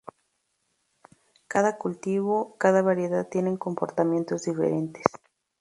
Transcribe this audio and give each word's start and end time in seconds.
Cada 1.47 1.77
cultivo, 1.77 2.57
cada 2.57 2.81
variedad 2.81 3.29
tienen 3.29 3.57
comportamientos 3.57 4.45
diferentes. 4.45 5.03